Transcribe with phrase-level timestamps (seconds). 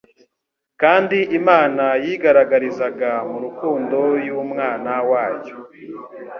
[0.81, 5.55] kandi Imana yigaragarizaga mu rukundo y'Umwana wayo.